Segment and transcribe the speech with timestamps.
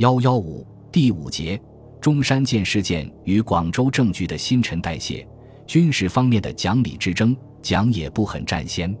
[0.00, 1.60] 幺幺五第五节，
[2.00, 5.28] 中山舰事件与广州政局的新陈代谢。
[5.66, 8.96] 军事方面的蒋李之争，蒋也不很占先。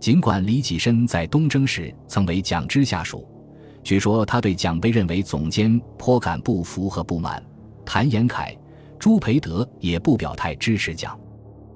[0.00, 3.24] 尽管李济深在东征时曾为蒋之下属，
[3.84, 7.40] 据说他对蒋被认为总监颇感不服和不满。
[7.84, 8.52] 谭延闿、
[8.98, 11.16] 朱培德也不表态支持蒋。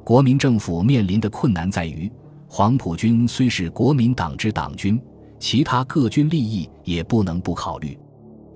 [0.03, 2.11] 国民政府面临的困难在于，
[2.49, 5.01] 黄埔军虽是国民党之党军，
[5.39, 7.97] 其他各军利益也不能不考虑。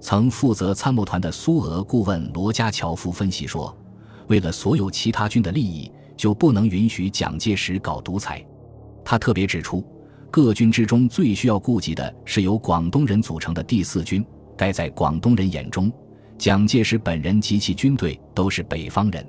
[0.01, 3.77] 曾负责参谋团的苏俄顾问罗家乔夫分析说。
[4.29, 8.45] 为了所有其他军的利益，就不能允许蒋介石搞独裁。
[9.05, 9.85] 他特别指出，
[10.31, 14.25] 各军之中最需要顾及的是由广东人组成的第四军。
[14.57, 15.93] 该在广东人眼中，
[16.39, 19.27] 蒋介石本人及其军队都是北方人，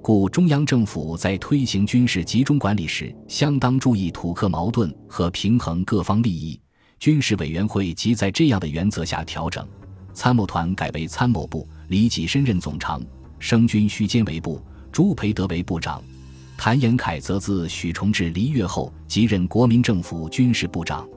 [0.00, 6.58] 故中央政府在推行军事集中管理时，相当注意土克矛盾和平衡各方利益。
[6.98, 9.66] 军事委员会即在这样的原则下调整，
[10.12, 13.02] 参谋团改为参谋部，李济深任总长。
[13.38, 14.60] 升军需兼为部，
[14.92, 16.02] 朱培德为部长，
[16.58, 21.08] 谭延闿则自许崇智离越后即任国民政府军事部长。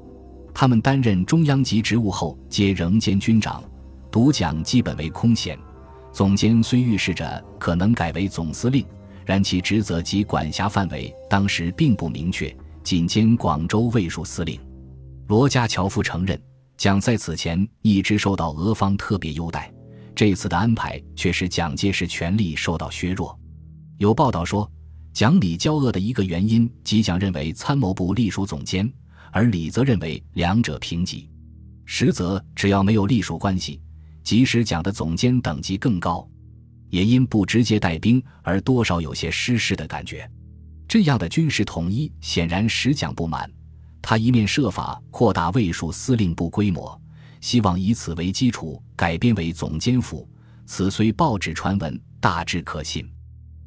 [0.53, 3.61] 他们担任中央级职务后，皆仍兼军长。
[4.09, 5.57] 独蒋基本为空闲。
[6.13, 8.85] 总监虽预示着可能改为总司令，
[9.25, 14.59] 然其职责及管辖范围当时并不明确，仅兼广州卫戍司令。
[15.27, 16.39] 罗家桥夫承认，
[16.77, 19.71] 蒋在此前一直受到俄方特别优待。
[20.15, 23.37] 这次的安排却使蒋介石权力受到削弱。
[23.97, 24.69] 有报道说，
[25.11, 28.91] 蒋李交恶的一个原因，即蒋认为参谋部隶属总监，
[29.31, 31.29] 而李则认为两者平级。
[31.85, 33.81] 实则只要没有隶属关系，
[34.23, 36.27] 即使蒋的总监等级更高，
[36.89, 40.29] 也因不直接带兵而多少有些失势的感觉。
[40.87, 43.51] 这样的军事统一显然使蒋不满，
[44.03, 47.01] 他一面设法扩大卫戍司令部规模。
[47.41, 50.29] 希望以此为基础改编为总监府，
[50.65, 53.05] 此虽报纸传闻，大致可信。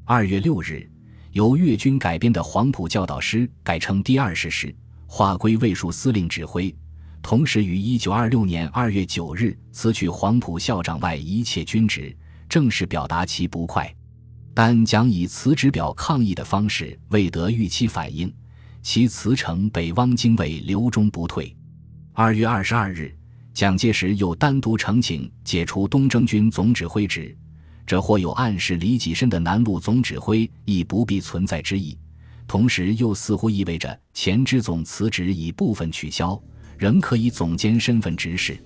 [0.05, 0.89] 二月六日，
[1.33, 4.74] 由粤军改编的黄埔教导师改称第二十师，
[5.07, 6.74] 划归卫戍司令指挥。
[7.20, 12.17] 同时于一九二六年二月九日辞去黄埔校长外一切军职，
[12.48, 13.95] 正式表达其不快。
[14.55, 18.33] 但将以辞职表抗议的方式未得预期反应，
[18.89, 21.52] 其辞呈被汪精卫留中不退。
[22.13, 23.13] 二月二十二日。
[23.52, 27.36] 蒋介石又单独呈请解除东征军总指挥职，
[27.85, 31.98] 这或有暗示李济深的南路总指挥亦不必存在之意，
[32.47, 36.41] 同时又似乎意味着前支总辞职已部分取消，
[36.79, 38.57] 仍可以总监身份执事。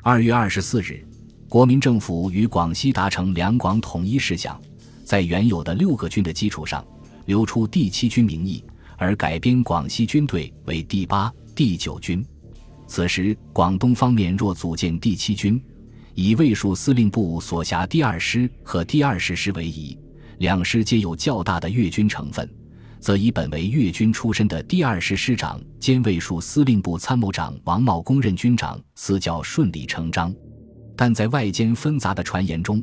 [0.00, 1.04] 二月二十四日，
[1.48, 4.62] 国民政府与广西达成两广统一事项，
[5.04, 6.86] 在原有的六个军的基础上，
[7.24, 8.62] 留出第七军名义，
[8.96, 12.24] 而改编广西军队为第八、第九军。
[12.86, 15.60] 此时，广东方面若组建第七军，
[16.14, 19.98] 以卫戍司令部所辖第二师和第二十师为宜，
[20.38, 22.48] 两师皆有较大的粤军成分，
[23.00, 30.34] 则以本为粤军出身的第二师师长兼卫戍司令部参谋长王茂公任军长，似较顺理成章。
[30.96, 32.82] 但在外间纷杂的传言中，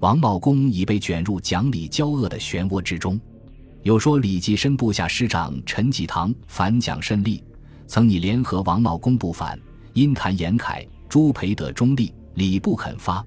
[0.00, 3.20] 王茂公已被卷入蒋李交恶的漩涡之中。
[3.82, 7.42] 有说李济深部下师长陈济棠反蒋甚利。
[7.88, 9.58] 曾拟联合王茂公不反，
[9.92, 13.24] 因谭延闿、朱培德中立，李不肯发。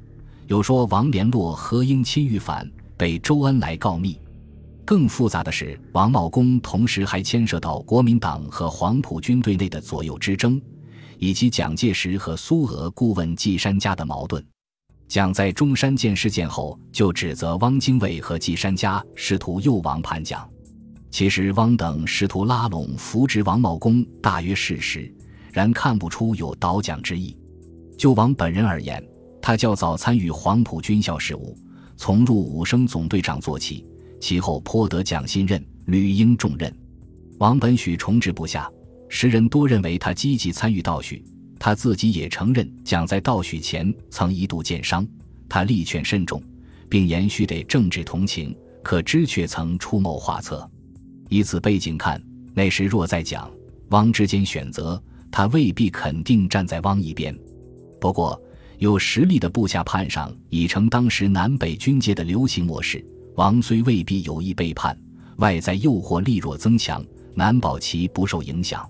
[0.47, 4.17] 有说王联络何应钦欲反，被周恩来告密。
[4.85, 10.61] 更复杂的是，王茂公同时还牵涉到国民党和黄埔军队内的左右之争，
[11.17, 14.43] 以及蒋介石和苏俄顾问季山家的矛盾。
[15.07, 20.47] 蒋在中山舰事件后就指责汪精卫和季山家试图诱王叛蒋。
[21.11, 25.09] 其实汪等试图拉拢扶植王茂公，大约事实，
[25.53, 27.38] 然看不出有倒蒋之意。
[27.97, 29.01] 就王本人而言，
[29.41, 31.57] 他较早参与黄埔军校事务，
[31.95, 33.85] 从入伍生总队长做起，
[34.19, 36.75] 其后颇得蒋信任，屡应重任。
[37.37, 38.69] 王本许重置不下，
[39.07, 41.23] 时人多认为他积极参与倒许，
[41.65, 45.03] 他自己也承认蒋在盗许前曾一度见伤，
[45.49, 46.40] 他力劝慎重，
[46.87, 50.69] 并延续得政治同情，可知却曾出谋划策。
[51.28, 52.22] 以此背景看，
[52.53, 53.49] 那时若在蒋、
[53.90, 55.01] 汪之间选择，
[55.31, 57.35] 他未必肯定站在汪一边。
[57.99, 58.40] 不过，
[58.78, 63.03] 有实力的部下叛上已成当时南北军界的流行模式。
[63.37, 64.95] 王虽未必有意背叛，
[65.37, 67.03] 外在诱惑力弱增强，
[67.34, 68.87] 难保其不受影响。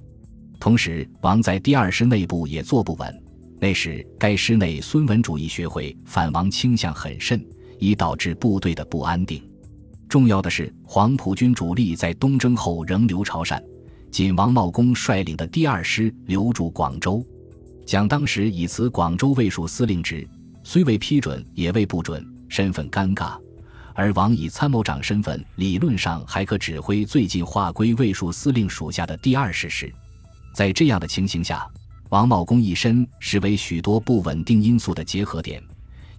[0.60, 3.24] 同时，王在第二师内部也坐不稳。
[3.60, 7.44] 那时该师内孙文主义学会反王倾向很甚，
[7.80, 9.42] 已导致部队的不安定。
[10.10, 13.62] 重要的是，黄埔军主力在东征后仍留潮汕，
[14.12, 17.26] 仅王茂公率领的第二师留驻广州。
[17.86, 20.28] 蒋当时已辞广州卫戍司令职，
[20.64, 23.38] 虽未批准，也未不准，身份尴尬。
[23.94, 29.92] 而王以参谋长身份，理论上还可指挥最近划归卫戍司令属下的第二十师。
[30.56, 31.68] 在这样的情形下，
[32.12, 35.62] 王茂公一身实为许多不稳定因素的结合点。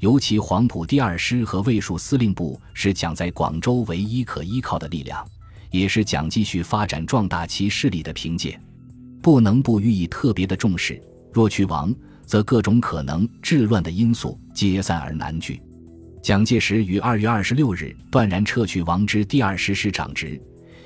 [0.00, 5.26] 尤其黄埔第二师和卫戍司令部是蒋在广州唯一可依靠的力量，
[5.70, 8.60] 也是蒋继续发展壮大其势力的凭借，
[9.22, 11.00] 不能不予以特别的重视。
[11.32, 11.94] 若去王，
[12.26, 15.62] 则各种可能治乱的因素皆散而难聚。
[16.22, 20.38] 蒋介石于二月二十六日断然撤去王之第二师师长职，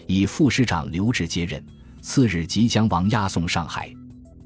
[0.07, 1.61] 以副师长刘志接任。
[2.01, 3.93] 次日即将王押送上海。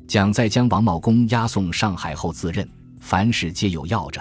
[0.07, 2.69] 蒋在将王茂公押送上海后自任，
[3.01, 4.21] 凡事皆有要着。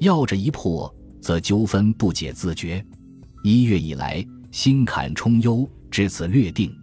[0.00, 2.84] 要着一破，则纠纷不解自决。
[3.42, 6.74] 一月以来，心坎冲忧，至此略定。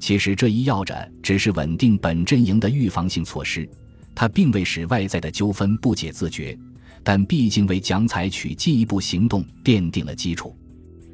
[0.00, 3.68] 其实这一要着只是稳定本阵营的预防性措施，
[4.14, 6.56] 它并未使外在的纠纷不解自决，
[7.02, 10.56] 但毕竟为蒋采取进一步行动奠定了基础。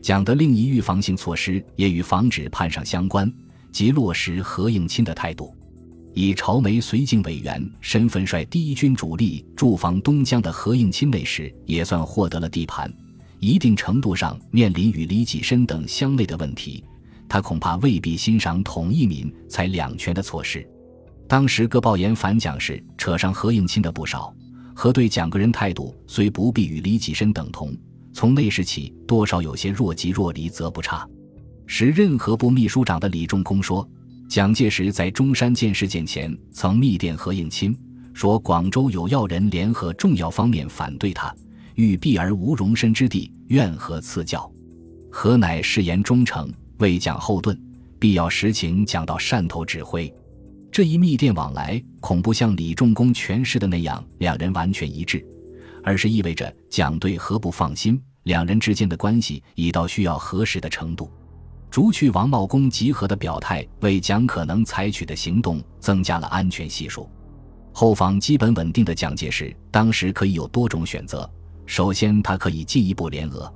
[0.00, 3.32] 蒋的另一预防性措施也与防止叛上相关，
[3.72, 5.52] 即落实何应钦的态度。
[6.14, 12.92] 以朝梅绥靖委员身份率第一军主力驻防东江的何应钦那时也算获得了地盘，
[13.40, 16.84] 一定程度上面临与李济深等相类的问题，
[17.26, 20.69] 他恐怕未必欣赏统一民才两全的措施。
[21.26, 24.34] 当时各报言反蒋时，扯上何应钦的不少，
[24.76, 27.74] 和对蒋个人态度虽不必与李济深等同，
[28.12, 31.08] 从那时起多少有些若即若离，则不差。
[31.66, 33.88] 时任何部秘书长的李仲空说。
[34.28, 37.76] 蒋介石在中山舰事件前曾密电何应钦，
[38.14, 41.34] 说广州有要人联合重要方面反对他，
[41.74, 44.50] 欲避而无容身之地，愿何赐教？
[45.10, 47.60] 何乃誓言忠诚，为蒋后盾，
[47.98, 50.10] 必要实情讲到汕头指挥。
[50.70, 55.22] 这一密电往来，恐不像李仲公诠释的那样，两人完全一致，
[55.84, 61.10] 而是意味着蒋对何不放心，两人之间的关系已到需要核实的程度。
[61.72, 67.08] 逐去王茂公集合的表态，为蒋可能采取的行动增加了安全系数。
[67.72, 71.28] 后方基本稳定的蒋介石，当时可以有多种选择。
[71.64, 73.50] 首先，他可以进一步联俄。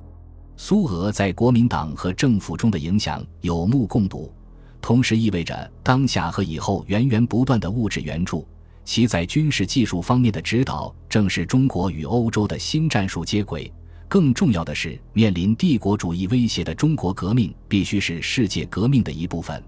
[0.55, 4.33] 苏俄在国民党和政府中的影响有目共睹，
[4.81, 8.47] 同时意味着当下和以后源源不断的物质援助，
[8.83, 13.71] 其在军事技术方面的指导，正是中国与欧洲的新战术接轨。
[14.07, 19.61] 更重要的是，面临帝国主义威胁的中国革命必须是世界革命的一部分，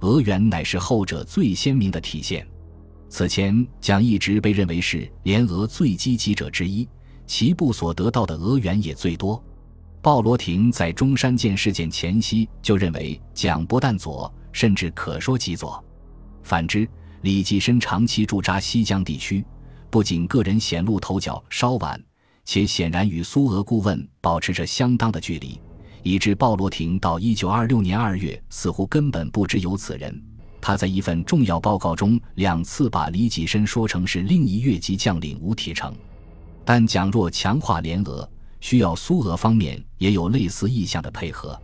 [0.00, 2.46] 俄元乃是后者最鲜明的体现。
[3.08, 6.88] 此前，蒋一直被认为是联俄最积极者之一，
[7.26, 9.42] 其部所得到的俄元也最多。
[10.00, 15.84] 鲍罗廷在中山舰事件前夕就认为蒋不但左，甚至可说极左。
[16.42, 16.88] 反之，
[17.22, 19.44] 李济深长期驻扎西江地区，
[19.90, 22.00] 不仅个人显露头角稍晚。
[22.44, 25.60] 且显然与苏俄顾问保持着相当的距离，
[26.02, 30.22] 以致鲍罗廷到一九二六年二月似乎根本不知有此人。
[30.60, 35.94] 他在一份重要报告中两次把李济深说成是另一越级将领吴铁城。
[36.64, 38.28] 但蒋若强化联俄，
[38.60, 41.58] 需要苏俄方面也有类似意向的配合。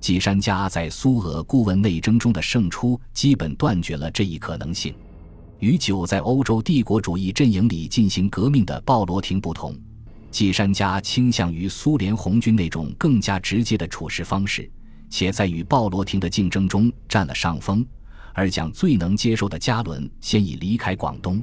[0.00, 4.94] 季山家在苏俄顾问内争中的胜出，基本断绝了这一可能性。
[5.58, 9.74] 与久在欧洲帝国主义阵营里进行革命的鲍罗廷不同。
[10.36, 14.70] 季山家倾向于苏联红军那种更加直接的处事方式，
[15.08, 17.82] 且在与鲍罗廷的竞争中占了上风。
[18.34, 21.42] 而蒋最能接受的加伦先已离开广东。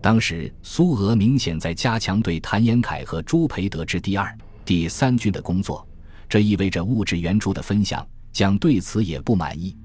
[0.00, 4.34] 当时苏俄明显在加强对谭延闿和朱培德之第二、
[4.64, 5.86] 第三军的工作，
[6.26, 8.02] 这意味着物质援助的分享。
[8.32, 9.76] 蒋对此也不满意，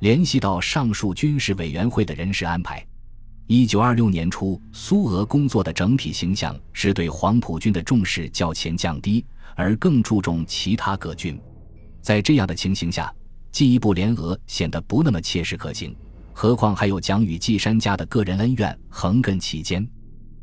[0.00, 2.86] 联系到上述军事委员会的人事安排。
[3.48, 9.24] 一九二六年初，苏俄工作的整体形象是对黄埔军的重视较前降低，
[9.54, 11.40] 而更注重其他各军。
[12.02, 13.12] 在这样的情形下，
[13.52, 15.94] 进一步联俄显得不那么切实可行。
[16.32, 19.88] 何况还有蒋与季山家的个人恩怨横亘其间。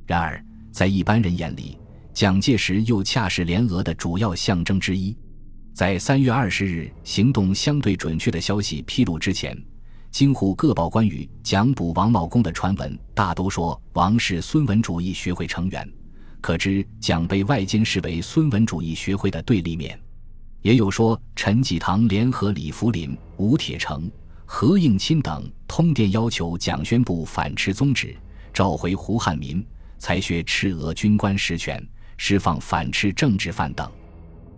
[0.07, 0.41] 然而，
[0.71, 1.77] 在一般人眼里，
[2.13, 5.13] 蒋介石又恰是联俄的主要象征之一。
[5.73, 9.61] 在三月二十日行动相对准确的消息披露之前。
[10.13, 15.91] 京沪各报关于蒋捕王茂公的传闻，大都说王是孙文主义学会成员，
[16.39, 19.99] 可知蒋被外间视为孙文主义学会的对立面。
[20.61, 24.09] 也有说陈济棠联合李福林、吴铁城、
[24.45, 28.15] 何应钦等通电要求蒋宣布反斥宗旨，
[28.53, 29.65] 召回胡汉民，
[29.97, 31.83] 裁削赤俄军官实权，
[32.17, 33.91] 释放反斥政治犯等。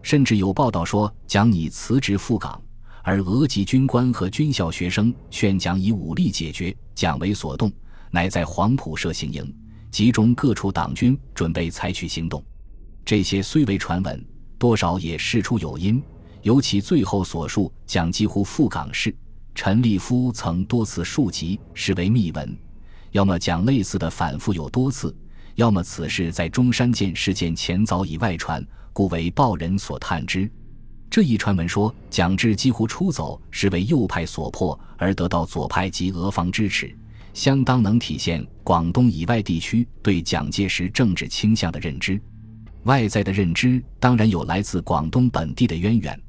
[0.02, 2.62] 甚至有报道说蒋已辞职赴港。
[3.08, 7.72] 而俄籍军官和军校学生劝蒋以武力解决，蒋为所动，
[8.10, 9.56] 乃在黄埔设行营，
[9.92, 12.44] 集中各处党军，准备采取行动。
[13.06, 14.26] 这些虽为传闻，
[14.58, 16.02] 多少也事出有因。
[16.42, 19.16] 尤其最后所述蒋几乎赴港事，
[19.54, 22.58] 陈立夫曾多次述及，视为密文。
[23.12, 25.16] 要么讲类似的反复有多次，
[25.54, 30.50] 要么此事在中山舰事件前早已外传，故为报人所探知。
[31.16, 36.94] 这一传闻说，蒋志几乎出走是为右派所迫，而得到左派及俄方支持，
[37.34, 42.20] 相当能体现广东以外地区对蒋介石政治倾向的认知。
[42.84, 46.22] 外在的认知当然有来自广东本地的渊源。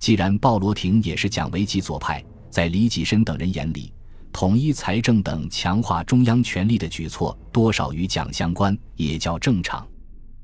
[0.00, 2.20] 既然鲍罗廷也是蒋维吉左派，
[2.50, 3.92] 在李济深等人眼里，
[4.32, 9.86] 统一财政等强化中央权力的举措多少与蒋相关，也较正常。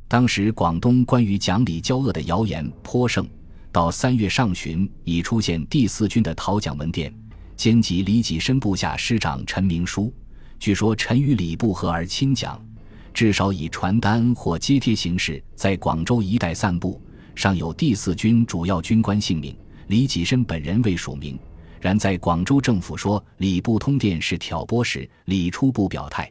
[0.06, 3.28] 当时广东关于蒋李交恶的谣言颇盛。
[3.78, 7.14] 到三月上旬，已出现第四军的讨蒋文电，
[7.54, 10.12] 兼及李济深部下师长陈明书。
[10.58, 12.60] 据说陈与李不和而亲蒋，
[13.14, 17.00] 至少以传单或揭贴形式在广州一带散布。
[17.36, 19.56] 上有第四军主要军官姓名，
[19.86, 21.38] 李济深本人未署名。
[21.80, 26.28] 然在广州政府说李部通电是挑拨时，李初步表态。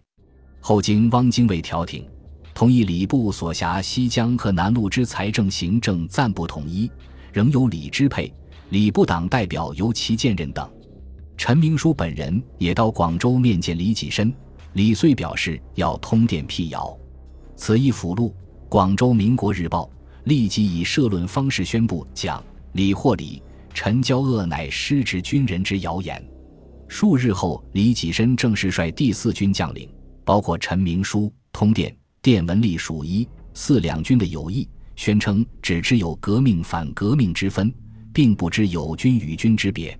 [0.60, 2.06] 后经汪精卫调停，
[2.54, 6.92] 同意礼部所辖西江和南路之财政行政暂不统一。
[7.38, 8.34] 仍由李支配，
[8.72, 10.68] 礼部党代表由其兼任等。
[11.38, 14.34] 陈明书本人也到广州面见李济深，
[14.74, 16.98] 李遂表示要通电辟谣。
[17.56, 18.34] 此一附录，
[18.68, 19.84] 《广州民国日报》
[20.24, 23.40] 立即以社论方式宣布讲李或李
[23.72, 26.20] 陈交恶乃失职军人之谣言。
[26.88, 29.88] 数日后，李济深正式率第四军将领，
[30.26, 34.68] 包括陈明书、通电、电文隶属一四两军的友谊。
[34.98, 37.74] 宣称只知有革命反革命之分，
[38.12, 39.98] 并不知有军与军之别。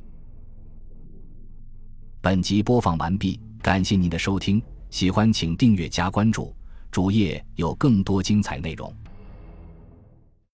[2.20, 6.54] 本集播放完毕，感谢您的收听，喜欢请订阅加关注，
[6.92, 8.92] 主页有更多精彩内容。